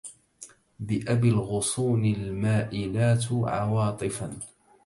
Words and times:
بأبي 0.79 1.29
الغصون 1.29 2.05
المائلات 2.05 3.25
عواطفا 3.31 4.39